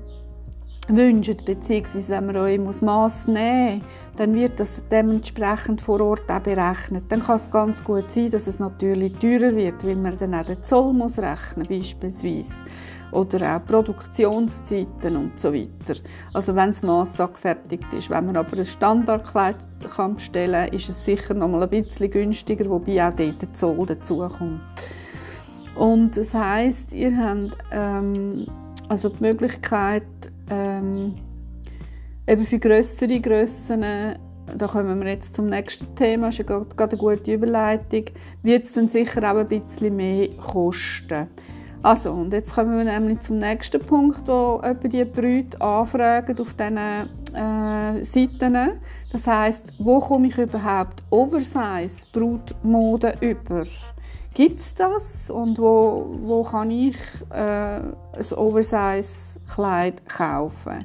wünscht, 0.95 1.45
beziehungsweise 1.45 2.13
wenn 2.13 2.25
man 2.27 2.37
euch 2.37 2.59
muss 2.59 2.81
Mass 2.81 3.27
nehmen 3.27 3.79
muss, 3.79 3.87
dann 4.17 4.33
wird 4.35 4.59
das 4.59 4.69
dementsprechend 4.91 5.81
vor 5.81 6.01
Ort 6.01 6.29
auch 6.29 6.39
berechnet. 6.39 7.03
Dann 7.09 7.23
kann 7.23 7.37
es 7.37 7.49
ganz 7.49 7.83
gut 7.83 8.11
sein, 8.11 8.29
dass 8.29 8.47
es 8.47 8.59
natürlich 8.59 9.13
teurer 9.13 9.55
wird, 9.55 9.85
weil 9.85 9.95
man 9.95 10.17
dann 10.17 10.35
auch 10.35 10.45
den 10.45 10.63
Zoll 10.63 10.93
muss 10.93 11.17
rechnen 11.17 11.67
beispielsweise 11.67 12.63
oder 13.11 13.55
auch 13.55 13.65
Produktionszeiten 13.65 15.15
und 15.15 15.39
so 15.39 15.53
weiter. 15.53 15.99
Also 16.33 16.55
wenn 16.55 16.69
das 16.69 16.81
Mass 16.81 17.19
angefertigt 17.19 17.87
ist. 17.93 18.09
Wenn 18.09 18.25
man 18.25 18.37
aber 18.37 18.57
ein 18.57 18.65
Standardkleid 18.65 19.55
kann 19.95 20.15
bestellen 20.15 20.65
kann, 20.65 20.77
ist 20.77 20.89
es 20.89 21.05
sicher 21.05 21.33
noch 21.33 21.47
mal 21.47 21.63
ein 21.63 21.69
bisschen 21.69 22.09
günstiger, 22.09 22.69
wobei 22.69 23.07
auch 23.07 23.13
dort 23.13 23.41
der 23.41 23.53
Zoll 23.53 23.85
dazukommt. 23.85 24.61
Und 25.75 26.17
das 26.17 26.33
heißt, 26.33 26.93
ihr 26.93 27.17
habt 27.17 27.57
ähm, 27.71 28.45
also 28.89 29.09
die 29.09 29.23
Möglichkeit, 29.23 30.03
ähm, 30.49 31.15
eben 32.27 32.45
für 32.45 32.59
größere 32.59 33.19
Grössen, 33.19 33.81
da 34.57 34.67
kommen 34.67 35.01
wir 35.01 35.11
jetzt 35.11 35.35
zum 35.35 35.47
nächsten 35.47 35.95
Thema, 35.95 36.27
das 36.27 36.39
ist 36.39 36.49
ja 36.49 36.59
gerade 36.59 36.91
eine 36.91 36.97
gute 36.97 37.33
Überleitung, 37.33 38.05
wird 38.41 38.65
es 38.65 38.73
dann 38.73 38.89
sicher 38.89 39.31
auch 39.31 39.37
ein 39.37 39.47
bisschen 39.47 39.95
mehr 39.95 40.29
kosten. 40.35 41.27
Also, 41.81 42.13
und 42.13 42.31
jetzt 42.31 42.55
kommen 42.55 42.77
wir 42.77 42.85
nämlich 42.85 43.19
zum 43.21 43.39
nächsten 43.39 43.81
Punkt, 43.81 44.25
wo 44.25 44.61
etwa 44.63 44.87
die 44.87 45.03
Brüder 45.03 45.61
anfragen 45.61 46.39
auf 46.39 46.53
diesen 46.53 46.77
äh, 46.77 48.03
Seiten. 48.05 48.79
Das 49.11 49.27
heißt, 49.27 49.73
wo 49.79 49.99
komme 49.99 50.27
ich 50.27 50.37
überhaupt 50.37 51.03
Oversize 51.09 52.05
Brutmode 52.13 53.15
über? 53.19 53.65
Gibt 54.33 54.59
es 54.59 54.73
das 54.73 55.29
und 55.29 55.59
wo, 55.59 56.15
wo 56.23 56.43
kann 56.43 56.71
ich 56.71 56.95
äh, 57.29 57.35
ein 57.35 58.33
Oversize-Kleid 58.35 60.07
kaufen? 60.07 60.79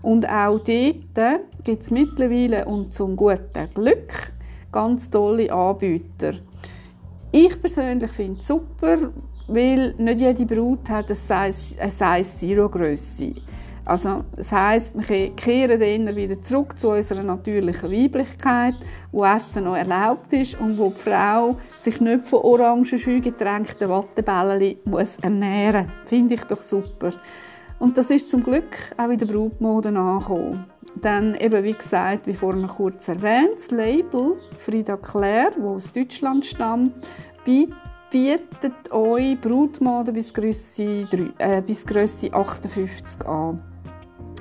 Und 0.00 0.26
auch 0.26 0.58
dort 0.58 1.44
gibt 1.64 1.82
es 1.82 1.90
mittlerweile 1.90 2.64
und 2.64 2.94
zum 2.94 3.14
guten 3.16 3.68
Glück 3.74 4.32
ganz 4.72 5.10
tolle 5.10 5.52
Anbieter. 5.52 6.34
Ich 7.30 7.60
persönlich 7.60 8.10
finde 8.12 8.40
es 8.40 8.46
super, 8.46 9.12
weil 9.48 9.94
nicht 9.98 10.20
jede 10.20 10.46
Brut 10.46 10.88
hat 10.88 11.06
eine 11.06 11.14
Size, 11.14 11.80
eine 11.80 11.90
Size. 12.24 13.34
Also 13.86 14.24
das 14.34 14.50
heisst, 14.50 14.94
wir 14.96 15.30
kehren 15.36 16.06
dann 16.06 16.16
wieder 16.16 16.40
zurück 16.40 16.78
zu 16.78 16.90
unserer 16.90 17.22
natürlichen 17.22 17.90
Weiblichkeit, 17.90 18.74
wo 19.12 19.24
Essen 19.24 19.64
noch 19.64 19.76
erlaubt 19.76 20.32
ist 20.32 20.58
und 20.58 20.78
wo 20.78 20.88
die 20.88 21.00
Frau 21.00 21.58
sich 21.80 22.00
nicht 22.00 22.26
von 22.26 22.40
orangenschü 22.40 23.20
getränkten 23.20 23.90
Wattebällchen 23.90 24.78
muss 24.84 25.16
ernähren 25.20 25.86
muss. 25.86 26.08
Finde 26.08 26.34
ich 26.34 26.44
doch 26.44 26.60
super. 26.60 27.10
Und 27.78 27.98
das 27.98 28.08
ist 28.08 28.30
zum 28.30 28.42
Glück 28.42 28.78
auch 28.96 29.10
in 29.10 29.18
der 29.18 29.26
Brutmode 29.26 29.88
angekommen. 29.88 30.64
Dann 31.02 31.34
eben, 31.34 31.62
wie 31.62 31.74
gesagt, 31.74 32.26
wie 32.26 32.34
vorhin 32.34 32.66
kurz 32.68 33.08
erwähnt, 33.08 33.56
das 33.56 33.70
Label 33.70 34.36
Frida 34.60 34.96
Claire, 34.96 35.50
das 35.50 35.64
aus 35.64 35.92
Deutschland 35.92 36.46
stammt, 36.46 36.94
bietet 37.44 38.90
euch 38.90 39.38
Brutmode 39.40 40.12
bis 40.12 40.32
Größe, 40.32 41.08
äh, 41.36 41.60
bis 41.60 41.84
Größe 41.84 42.32
58 42.32 43.26
an. 43.26 43.73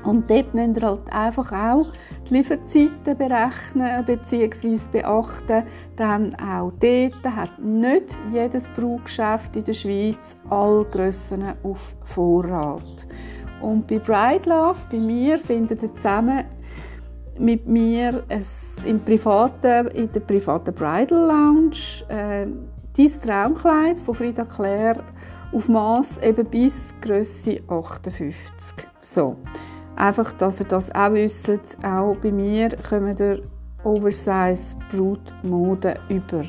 Und 0.03 0.29
dort 0.29 0.53
müsst 0.53 0.77
ihr 0.77 0.87
halt 0.87 1.13
einfach 1.13 1.51
auch 1.51 1.87
die 2.29 2.35
Lieferzeiten 2.35 3.17
berechnen 3.17 4.05
bzw. 4.05 4.79
beachten. 4.91 5.63
Dann 5.95 6.35
auch 6.35 6.71
dort 6.79 7.23
hat 7.23 7.59
nicht 7.59 8.17
jedes 8.31 8.67
Braugeschäft 8.69 9.55
in 9.55 9.63
der 9.63 9.73
Schweiz 9.73 10.35
alle 10.49 10.85
Grössen 10.85 11.43
auf 11.63 11.95
Vorrat. 12.03 13.07
Und 13.61 13.87
bei 13.87 13.99
Bride 13.99 14.49
Love, 14.49 14.79
bei 14.91 14.97
mir, 14.97 15.39
findet 15.39 15.83
ihr 15.83 15.95
zusammen 15.95 16.43
mit 17.39 17.65
mir 17.67 18.23
im 18.85 18.99
privaten, 18.99 19.87
in 19.87 20.11
der 20.11 20.19
privaten 20.19 20.73
Bridal 20.73 21.27
Lounge 21.27 22.03
äh, 22.09 22.45
dein 22.95 23.21
Traumkleid 23.21 23.99
von 23.99 24.15
Frida 24.15 24.45
Claire 24.45 25.03
auf 25.51 25.67
Maß 25.67 26.19
eben 26.19 26.45
bis 26.45 26.93
Größe 27.01 27.61
58. 27.67 28.87
So. 29.01 29.37
Einfach, 29.95 30.31
dass 30.33 30.59
ihr 30.59 30.67
das 30.67 30.93
auch 30.93 31.13
wisst, 31.13 31.49
auch 31.83 32.15
bei 32.21 32.31
mir 32.31 32.69
kommen 32.87 33.15
der 33.15 33.39
Oversize 33.83 34.75
Brutmode 34.91 35.99
über. 36.09 36.45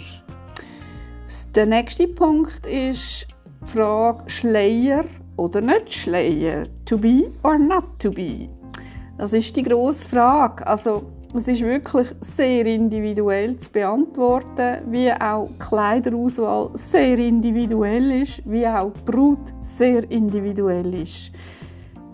Der 1.55 1.67
nächste 1.67 2.09
Punkt 2.09 2.67
ist 2.67 3.29
die 3.63 3.67
Frage 3.67 4.29
Schleier 4.29 5.05
oder 5.37 5.61
nicht 5.61 5.93
Schleier. 5.93 6.67
To 6.85 6.99
be 6.99 7.31
or 7.43 7.59
not 7.59 7.85
to 7.99 8.11
be? 8.11 8.49
Das 9.19 9.33
ist 9.33 9.55
die 9.55 9.63
grosse 9.63 10.09
Frage. 10.09 10.67
Also, 10.67 11.05
es 11.37 11.49
ist 11.49 11.63
wirklich 11.63 12.09
sehr 12.21 12.67
individuell 12.67 13.57
zu 13.59 13.71
beantworten, 13.71 14.79
wie 14.91 15.13
auch 15.13 15.49
die 15.49 15.59
Kleiderauswahl 15.59 16.71
sehr 16.75 17.19
individuell 17.19 18.23
ist, 18.23 18.43
wie 18.45 18.67
auch 18.67 18.93
die 18.93 19.11
Brut 19.11 19.53
sehr 19.63 20.11
individuell 20.11 20.95
ist. 20.95 21.33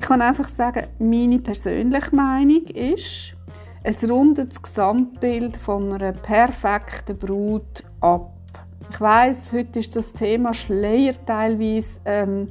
Ich 0.00 0.06
kann 0.06 0.22
einfach 0.22 0.48
sagen, 0.48 0.86
meine 0.98 1.38
persönliche 1.40 2.16
Meinung 2.16 2.64
ist, 2.68 3.34
es 3.82 4.02
rundet 4.02 4.50
das 4.50 4.62
Gesamtbild 4.62 5.58
von 5.58 5.92
einer 5.92 6.12
perfekten 6.12 7.18
Brut 7.18 7.84
ab. 8.00 8.32
Ich 8.90 8.98
weiß, 8.98 9.52
heute 9.52 9.78
ist 9.78 9.94
das 9.94 10.10
Thema 10.14 10.54
Schleier 10.54 11.12
teilweise 11.26 12.00
ähm, 12.06 12.48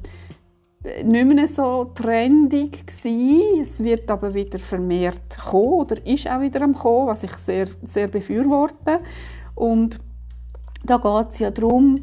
nicht 1.03 1.25
mehr 1.25 1.47
so 1.47 1.85
trendig 1.95 2.85
gewesen. 2.85 3.61
Es 3.63 3.83
wird 3.83 4.11
aber 4.11 4.31
wieder 4.35 4.59
vermehrt 4.59 5.39
kommen 5.39 5.73
oder 5.73 6.05
ist 6.05 6.29
auch 6.29 6.41
wieder 6.41 6.61
am 6.61 6.75
kommen, 6.75 7.07
was 7.07 7.23
ich 7.23 7.33
sehr, 7.33 7.67
sehr 7.83 8.09
befürworte. 8.09 8.99
Und 9.55 9.99
da 10.83 10.97
geht 10.97 11.31
es 11.31 11.39
ja 11.39 11.49
darum, 11.49 11.95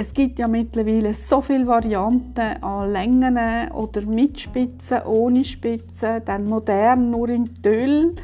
es 0.00 0.14
gibt 0.14 0.38
ja 0.38 0.46
mittlerweile 0.46 1.12
so 1.12 1.40
viele 1.40 1.66
Varianten 1.66 2.62
an 2.62 2.92
Längen 2.92 3.36
oder 3.72 4.02
mit 4.02 4.38
Spitzen, 4.38 5.02
ohne 5.02 5.44
Spitzen, 5.44 6.22
dann 6.24 6.46
modern 6.46 7.10
nur 7.10 7.28
im 7.28 7.60
Tüll 7.60 8.14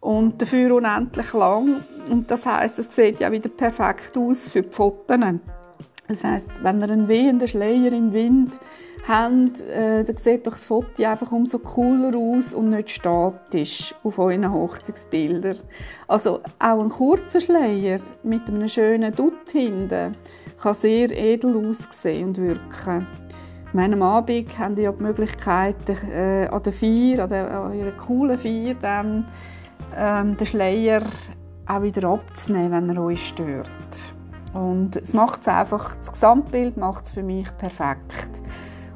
und 0.00 0.42
dafür 0.42 0.74
unendlich 0.74 1.32
lang. 1.32 1.84
Und 2.10 2.30
das 2.30 2.44
heißt, 2.44 2.80
es 2.80 2.94
sieht 2.94 3.20
ja 3.20 3.32
wieder 3.32 3.48
perfekt 3.48 4.14
aus 4.14 4.50
für 4.50 4.60
die 4.60 4.68
Fotos. 4.70 5.18
Das 6.06 6.22
heißt, 6.22 6.50
wenn 6.62 6.80
ihr 6.80 6.90
einen 6.90 7.08
wehenden 7.08 7.48
Schleier 7.48 7.94
im 7.94 8.12
Wind 8.12 8.52
habt, 9.08 9.58
äh, 9.70 10.04
dann 10.04 10.16
sieht 10.18 10.46
doch 10.46 10.52
das 10.52 10.66
Foto 10.66 11.02
einfach 11.02 11.32
umso 11.32 11.60
cooler 11.60 12.14
aus 12.14 12.52
und 12.52 12.68
nicht 12.68 12.90
statisch 12.90 13.94
auf 14.04 14.18
euren 14.18 14.52
Hochzeitsbildern. 14.52 15.60
Also 16.08 16.40
auch 16.58 16.82
ein 16.82 16.90
kurzer 16.90 17.40
Schleier 17.40 18.00
mit 18.22 18.46
einem 18.48 18.68
schönen 18.68 19.14
Dutt 19.14 19.50
hinten 19.50 20.12
kann 20.62 20.74
sehr 20.74 21.10
edel 21.10 21.56
aussehen 21.66 22.28
und 22.28 22.38
wirken. 22.38 23.06
An 23.74 23.92
am 23.94 24.02
Abend 24.02 24.58
haben 24.58 24.76
die 24.76 24.82
ja 24.82 24.92
die 24.92 25.02
Möglichkeit, 25.02 25.76
äh, 25.88 26.46
an 26.46 26.62
der 26.62 26.72
Feier, 26.72 27.24
an, 27.24 27.30
der, 27.30 27.50
an 27.50 27.74
ihrer 27.74 27.92
coolen 27.92 28.38
Feier, 28.38 28.74
dann 28.74 29.26
ähm, 29.96 30.36
den 30.36 30.46
Schleier 30.46 31.02
auch 31.66 31.82
wieder 31.82 32.08
abzunehmen, 32.08 32.88
wenn 32.88 32.96
er 32.96 33.02
euch 33.02 33.26
stört. 33.26 33.70
Und 34.52 34.96
es 34.96 35.14
macht 35.14 35.48
einfach, 35.48 35.96
das 35.96 36.12
Gesamtbild 36.12 36.76
macht 36.76 37.06
es 37.06 37.12
für 37.12 37.22
mich 37.22 37.48
perfekt. 37.56 38.40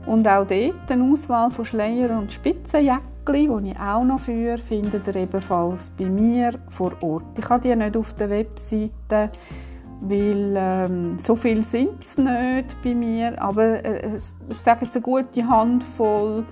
Und 0.04 0.28
auch 0.28 0.46
dort 0.46 0.90
eine 0.90 1.12
Auswahl 1.12 1.50
von 1.50 1.64
Schleier 1.64 2.16
und 2.16 2.32
Spitzenjäckchen, 2.32 3.64
die 3.64 3.70
ich 3.70 3.80
auch 3.80 4.04
noch 4.04 4.20
führe, 4.20 4.58
findet 4.58 5.08
ihr 5.08 5.16
ebenfalls 5.16 5.90
bei 5.98 6.04
mir 6.04 6.52
vor 6.68 6.92
Ort. 7.00 7.38
Ich 7.38 7.48
habe 7.48 7.66
die 7.66 7.74
nicht 7.74 7.96
auf 7.96 8.12
der 8.14 8.30
Webseite, 8.30 9.30
weil 10.00 10.54
ähm, 10.56 11.18
so 11.18 11.36
viel 11.36 11.62
sind 11.62 12.02
es 12.02 12.18
nicht 12.18 12.76
bei 12.82 12.94
mir, 12.94 13.40
aber 13.40 13.84
äh, 13.84 14.16
ich 14.50 14.58
sage 14.58 14.84
jetzt 14.84 14.96
eine 14.96 15.02
gute 15.02 15.48
Handvoll 15.48 16.44